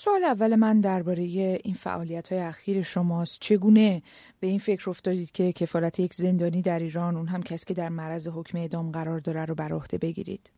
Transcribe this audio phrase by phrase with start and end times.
[0.00, 1.22] سوال اول من درباره
[1.64, 3.38] این فعالیت های اخیر شماست.
[3.40, 4.02] چگونه
[4.40, 7.88] به این فکر افتادید که کفالت یک زندانی در ایران اون هم کسی که در
[7.88, 10.50] معرض حکم اعدام قرار داره رو بر عهده بگیرید؟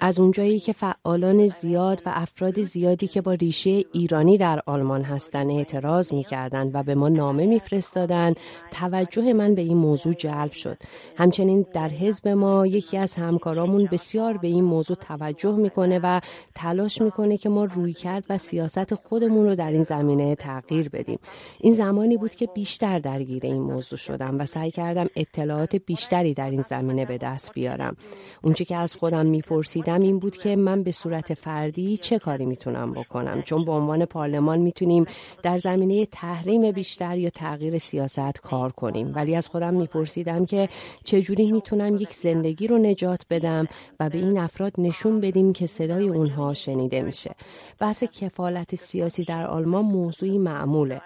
[0.00, 5.50] از اونجایی که فعالان زیاد و افراد زیادی که با ریشه ایرانی در آلمان هستند
[5.50, 8.36] اعتراض می‌کردند و به ما نامه میفرستادند
[8.70, 10.76] توجه من به این موضوع جلب شد.
[11.16, 16.20] همچنین در حزب ما یکی از همکارامون بسیار به این موضوع توجه می‌کنه و
[16.54, 21.18] تلاش می‌کنه که ما روی کرد و سیاست خودمون رو در این زمینه تغییر بدیم.
[21.60, 26.34] این زمانی بود که بیشتر درگیر این موضوع شدم و سعی کردم اطلاع اطلاعات بیشتری
[26.34, 27.96] در این زمینه به دست بیارم.
[28.42, 32.92] اونچه که از خودم میپرسیدم این بود که من به صورت فردی چه کاری می‌تونم
[32.92, 35.06] بکنم؟ چون به عنوان پارلمان می‌تونیم
[35.42, 39.12] در زمینه تحریم بیشتر یا تغییر سیاست کار کنیم.
[39.14, 40.68] ولی از خودم میپرسیدم که
[41.04, 43.66] چجوری می‌تونم یک زندگی رو نجات بدم
[44.00, 47.34] و به این افراد نشون بدیم که صدای اونها شنیده میشه.
[47.78, 51.00] بحث کفالت سیاسی در آلمان موضوعی معموله.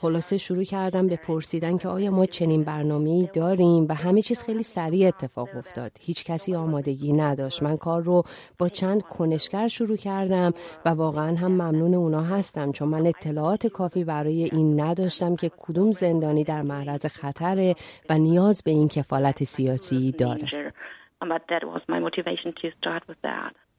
[0.00, 4.62] خلاصه شروع کردم به پرسیدن که آیا ما چنین برنامه داریم و همه چیز خیلی
[4.62, 5.90] سریع اتفاق افتاد.
[6.00, 7.62] هیچ کسی آمادگی نداشت.
[7.62, 8.22] من کار رو
[8.58, 10.52] با چند کنشگر شروع کردم
[10.84, 15.92] و واقعا هم ممنون اونا هستم چون من اطلاعات کافی برای این نداشتم که کدوم
[15.92, 17.74] زندانی در معرض خطره
[18.10, 20.72] و نیاز به این کفالت سیاسی داره.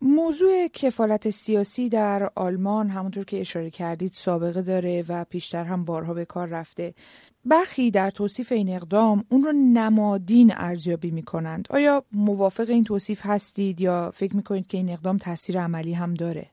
[0.01, 6.13] موضوع کفالت سیاسی در آلمان همونطور که اشاره کردید سابقه داره و پیشتر هم بارها
[6.13, 6.93] به کار رفته.
[7.45, 13.21] برخی در توصیف این اقدام اون رو نمادین ارزیابی می کنند آیا موافق این توصیف
[13.23, 16.45] هستید یا فکر می کنید که این اقدام تاثیر عملی هم داره؟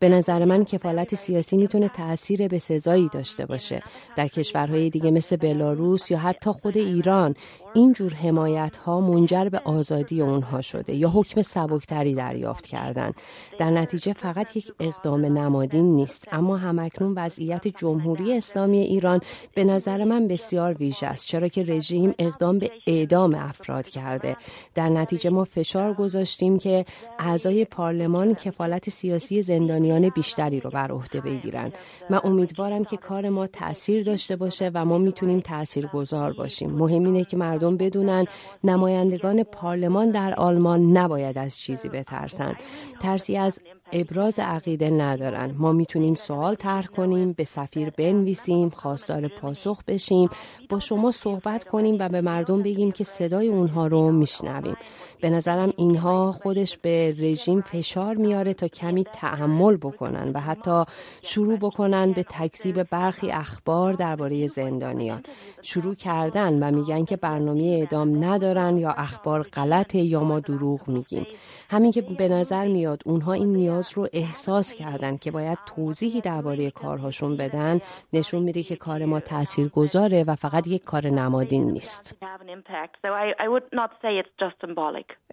[0.00, 3.82] به نظر من کفالت سیاسی می‌تونه تاثیر به سزایی داشته باشه.
[4.16, 7.34] در کشورهای دیگه مثل بلاروس یا حتی خود ایران
[7.74, 13.12] اینجور حمایت ها منجر به آزادی اونها شده یا حکم سبکتری دریافت کردن.
[13.58, 16.28] در نتیجه فقط یک اقدام نمادین نیست.
[16.32, 19.20] اما همکنون وضعیت جمهوری اسلامی ایران
[19.54, 24.36] به نظر من بسیار ویژه است چرا که رژیم اقدام به اعدام افراد کرده.
[24.74, 26.84] در نتیجه ما فشار گذاشتیم که
[27.18, 31.72] اعضای پارلمان کفالت سیاسی زندانیان بیشتری رو بر عهده بگیرن.
[32.10, 36.70] من امیدوارم که کار ما تاثیر داشته باشه و ما می‌تونیم تأثیر گذار باشیم.
[36.70, 38.26] مهم اینه که مردم بدونن
[38.64, 42.56] نمایندگان پارلمان در آلمان نباید از چیزی بترسند.
[43.00, 43.60] ترسی از
[43.92, 45.54] ابراز عقیده ندارن.
[45.58, 50.28] ما می‌تونیم سوال طرح کنیم به سفیر بنویسیم خواستار پاسخ بشیم
[50.68, 54.76] با شما صحبت کنیم و به مردم بگیم که صدای اونها رو میشنویم.
[55.20, 60.84] به نظرم اینها خودش به رژیم فشار میاره تا کمی تحمل بکنن و حتی
[61.22, 65.22] شروع بکنن به تکذیب برخی اخبار درباره زندانیان.
[65.62, 71.26] شروع کردن و میگن که برنامه اعدام ندارن یا اخبار غلطه یا ما دروغ میگیم.
[71.70, 76.70] همین که به نظر میاد اونها این نیاز رو احساس کردن که باید توضیحی درباره
[76.70, 77.80] کارهاشون بدن
[78.12, 82.18] نشون میده که کار ما تأثیر گذاره و فقط یک کار نمادین نیست.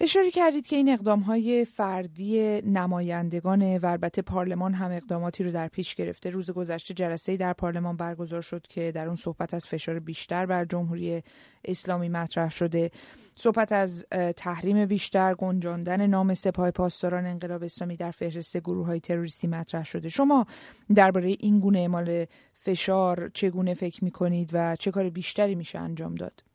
[0.02, 5.68] اشاره کردید که این اقدام های فردی نمایندگان و البته پارلمان هم اقداماتی رو در
[5.68, 6.30] پیش گرفته.
[6.30, 10.66] روز گذشته جلسه در پارلمان برگزار شد که در اون صحبت از فشار بیشتر بر
[10.66, 11.24] جمهوری
[11.66, 12.92] اسلامی مطرح شده.
[13.40, 14.06] صحبت از
[14.36, 20.10] تحریم بیشتر گنجاندن نام سپاه پاسداران انقلاب اسلامی در فهرست گروه های تروریستی مطرح شده.
[20.10, 20.46] شما
[20.96, 26.16] درباره این گونه اعمال فشار چگونه فکر می کنید و چه کار بیشتری میشه انجام
[26.16, 26.47] داد؟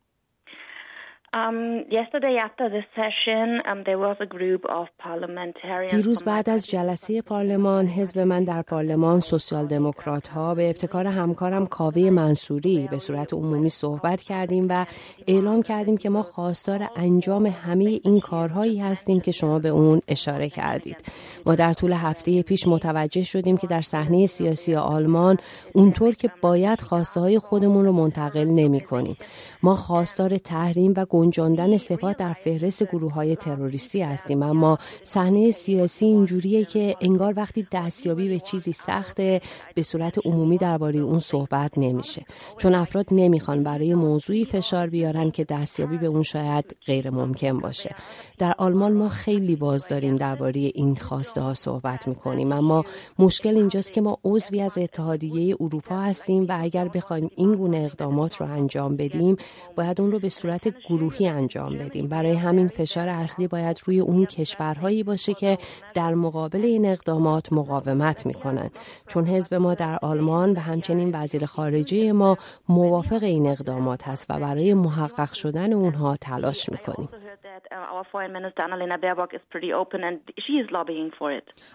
[5.89, 11.65] دیروز بعد از جلسه پارلمان حزب من در پارلمان سوسیال دموکرات ها به ابتکار همکارم
[11.65, 14.85] کاوه منصوری به صورت عمومی صحبت کردیم و
[15.27, 20.49] اعلام کردیم که ما خواستار انجام همه این کارهایی هستیم که شما به اون اشاره
[20.49, 20.97] کردید.
[21.45, 25.37] ما در طول هفته پیش متوجه شدیم که در صحنه سیاسی آلمان
[25.73, 29.17] اونطور که باید خواسته های خودمون رو منتقل نمی کنیم
[29.63, 34.43] ما خواستار تحریم و گنجاندن سپاه در فهرست گروه های تروریستی هستیم.
[34.43, 39.41] اما صحنه سیاسی اینجوریه که انگار وقتی دستیابی به چیزی سخته
[39.75, 42.25] به صورت عمومی درباره اون صحبت نمیشه.
[42.57, 47.95] چون افراد نمی‌خوان برای موضوعی فشار بیارن که دستیابی به اون شاید غیر ممکن باشه.
[48.37, 52.51] در آلمان ما خیلی باز داریم درباره این خواسته ها صحبت می‌کنیم.
[52.51, 52.85] اما
[53.19, 58.35] مشکل اینجاست که ما عضوی از اتحادیه اروپا هستیم و اگر بخوایم این گونه اقدامات
[58.35, 59.37] رو انجام بدیم
[59.75, 62.07] باید اون رو به صورت گروه گروهی انجام بدیم.
[62.07, 65.57] برای همین فشار اصلی باید روی اون کشورهایی باشه که
[65.93, 68.71] در مقابل این اقدامات مقاومت می‌کنند.
[69.07, 72.37] چون حزب ما در آلمان و همچنین وزیر خارجه ما
[72.69, 77.09] موافق این اقدامات هست و برای محقق شدن اونها تلاش می‌کنیم.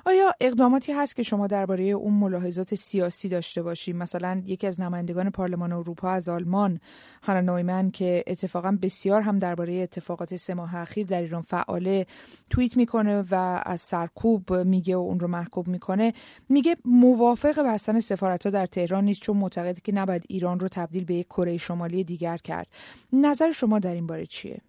[0.06, 5.30] آیا اقداماتی هست که شما درباره اون ملاحظات سیاسی داشته باشیم مثلا یکی از نمایندگان
[5.30, 6.80] پارلمان اروپا از آلمان
[7.22, 12.06] هانا نویمن که اتفاقا بسیار هم درباره اتفاقات سه ماه اخیر در ایران فعاله
[12.50, 16.12] توییت می‌کنه و از سرکوب میگه و اون رو محکوب می‌کنه.
[16.48, 21.04] میگه موافق بستن سفارت ها در تهران نیست چون معتقده که نباید ایران رو تبدیل
[21.04, 22.66] به یک کره شمالی دیگر کرد.
[23.12, 24.60] نظر شما در این باره چیه؟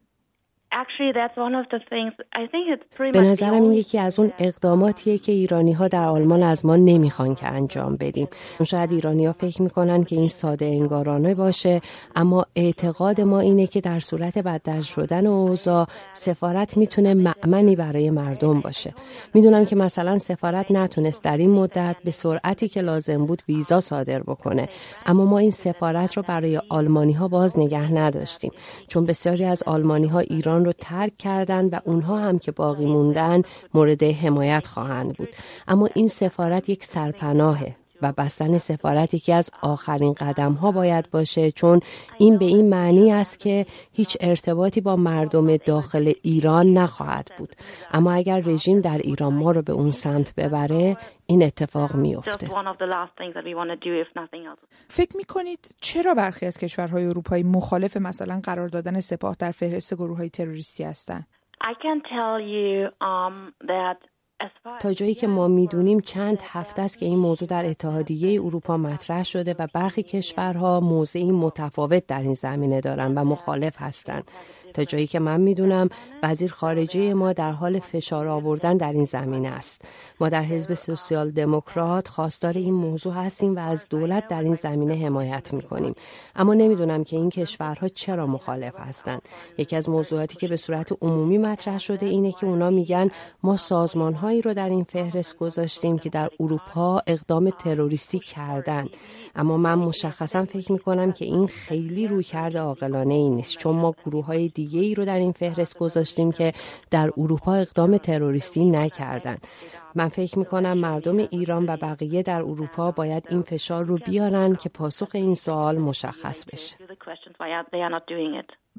[3.14, 7.36] به نظرم این یکی از اون اقداماتیه که ایرانی ها در آلمان از ما نمی‌خوان
[7.36, 8.28] که انجام بدیم.
[8.64, 11.82] شاید ایرانی ها فکر می‌کنن که این ساده انگارانه باشه
[12.16, 18.60] اما اعتقاد ما اینه که در صورت بدتر شدن اوضاع سفارت می‌تونه معمنی برای مردم
[18.60, 18.94] باشه.
[19.34, 24.20] می‌دونم که مثلا سفارت نتونست در این مدت به سرعتی که لازم بود ویزا صادر
[24.20, 24.70] بکنه
[25.06, 28.52] اما ما این سفارت رو برای آلمانی ها باز نگه نداشتیم
[28.88, 33.42] چون بسیاری از آلمانی ها ایران رو ترک کردند و اونها هم که باقی موندن
[33.74, 35.30] مورد حمایت خواهند بود.
[35.68, 37.76] اما این سفارت یک سرپناهه.
[38.02, 41.80] و بستن سفارت یکی از آخرین قدم ها باید باشه چون
[42.20, 47.56] این به این معنی است که هیچ ارتباطی با مردم داخل ایران نخواهد بود.
[47.92, 52.48] اما اگر رژیم در ایران ما رو به اون سمت ببره این اتفاق میفته
[54.88, 59.96] فکر می کنید چرا برخی از کشورهای اروپایی مخالف مثلا قرار دادن سپاه در فهرست
[59.96, 61.28] گروه های تروریستی هستند؟
[64.80, 69.24] تا جایی که ما می‌دونیم چند هفته است که این موضوع در اتحادیه اروپا مطرح
[69.24, 74.32] شده و برخی کشورها موضعی متفاوت در این زمینه دارند و مخالف هستند.
[74.74, 75.90] تا جایی که من می‌دونم
[76.24, 79.82] وزیر خارجه ما در حال فشار آوردن در این زمینه است.
[80.20, 84.96] ما در حزب سوسیال دموکرات خواستار این موضوع هستیم و از دولت در این زمینه
[84.96, 85.96] حمایت می‌کنیم.
[86.36, 89.22] اما نمی‌دونم که این کشورها چرا مخالف هستند.
[89.58, 93.10] یکی از موضوعاتی که به صورت عمومی مطرح شده اینه که اونا میگن
[93.44, 98.88] ما سازمان هایی رو در این فهرست گذاشتیم که در اروپا اقدام تروریستی کردن.
[99.36, 103.96] اما من مشخصا فکر می‌کنم که این خیلی روی کرده عاقلانه ای نیست چون ما
[104.06, 106.54] گروه های دیگه ای رو در این فهرست گذاشتیم که
[106.92, 109.48] در اروپا اقدام تروریستی نکردند.
[109.96, 114.56] من فکر می کنم مردم ایران و بقیه در اروپا باید این فشار رو بیارن
[114.56, 116.78] که پاسخ این سوال مشخص بشه.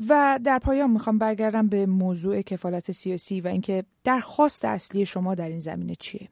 [0.08, 5.48] و در پایان می‌خوام برگردم به موضوع کفالت سیاسی و اینکه درخواست اصلی شما در
[5.48, 6.28] این زمینه چیه؟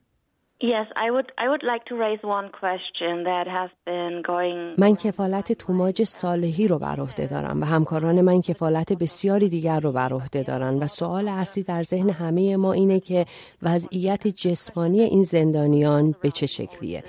[4.78, 9.93] من کفالت توماج صالحی رو بر عهده دارم و همکاران من کفالت بسیاری دیگر رو
[9.93, 13.26] بر عهده دارن و سوال اصلی در ذهن همه ما اینه که
[13.62, 17.05] وضعیت جسمانی این زندانیان به چه شکلیه.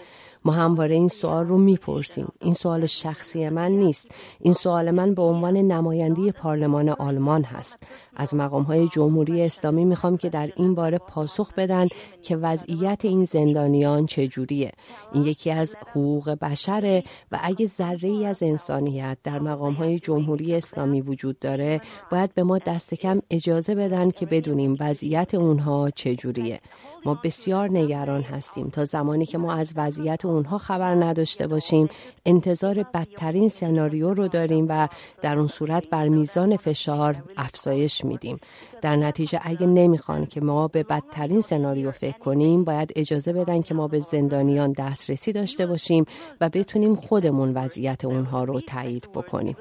[0.46, 2.28] ما همواره این سوال رو می‌پرسیم.
[2.40, 4.12] این سوال شخصی من نیست.
[4.40, 7.84] این سوال من به عنوان نماینده پارلمان آلمان هست.
[8.16, 11.88] از مقام های جمهوری اسلامی می‌خوام که در این باره پاسخ بدن
[12.24, 14.72] که وضعیت این زندانیان چجوریه.
[15.14, 20.56] این یکی از حقوق بشره و اگه ذره ای از انسانیت در مقام های جمهوری
[20.56, 21.82] اسلامی وجود داره
[22.12, 26.60] باید به ما دست کم اجازه بدن که بدونیم وضعیت اونها چجوریه.
[27.06, 31.90] ما بسیار نگران هستیم تا زمانی که ما از وضعیت اونها خبر نداشته باشیم.
[32.26, 34.88] انتظار بدترین سناریو رو داریم و
[35.22, 38.40] در اون صورت بر میزان فشار افزایش میدیم.
[38.82, 43.74] در نتیجه اگه نمی‌خوان که ما به بدترین سناریو فکر کنیم باید اجازه بدن که
[43.74, 46.06] ما به زندانیان دسترسی داشته باشیم
[46.42, 49.56] و بتونیم خودمون وضعیت اونها رو تایید بکنیم.